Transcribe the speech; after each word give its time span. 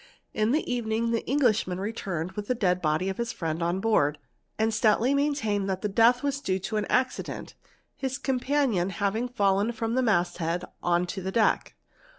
In 0.33 0.51
the 0.51 0.65
evening 0.71 1.11
the 1.11 1.21
Knglishmi 1.27 1.77
returned 1.77 2.31
with 2.31 2.47
the 2.47 2.55
dead 2.55 2.81
body 2.81 3.07
of 3.07 3.19
his 3.19 3.31
friend 3.31 3.61
on 3.61 3.79
board, 3.79 4.17
and 4.57 4.73
stoutly 4.73 5.13
maintai 5.13 5.67
that 5.67 5.87
death 5.93 6.23
was 6.23 6.41
due 6.41 6.57
to 6.57 6.77
an 6.77 6.85
accident, 6.89 7.53
his 7.95 8.17
companion 8.17 8.89
having 8.89 9.27
fallen 9.27 9.71
from 9.71 9.93
1 9.93 10.03
mast 10.03 10.39
head 10.39 10.65
on 10.81 11.05
to 11.05 11.21
the 11.21 11.31
deck. 11.31 11.75